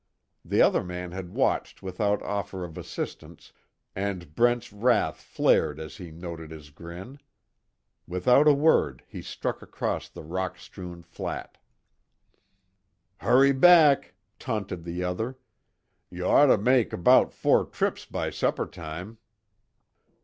The 0.43 0.63
other 0.63 0.83
man 0.83 1.11
had 1.11 1.31
watched 1.35 1.83
without 1.83 2.23
offer 2.23 2.63
of 2.63 2.75
assistance, 2.75 3.53
and 3.95 4.33
Brent's 4.33 4.73
wrath 4.73 5.17
flared 5.21 5.79
as 5.79 5.97
he 5.97 6.09
noted 6.09 6.49
his 6.49 6.71
grin. 6.71 7.19
Without 8.07 8.47
a 8.47 8.53
word 8.55 9.03
he 9.07 9.21
struck 9.21 9.61
across 9.61 10.09
the 10.09 10.23
rock 10.23 10.57
strewn 10.57 11.03
flat. 11.03 11.59
"Hurry 13.17 13.51
back," 13.51 14.15
taunted 14.39 14.85
the 14.85 15.03
other, 15.03 15.37
"You 16.09 16.25
ort 16.25 16.47
to 16.49 16.57
make 16.57 16.93
about 16.93 17.31
four 17.31 17.63
trips 17.63 18.03
by 18.03 18.31
supper 18.31 18.65
time." 18.65 19.19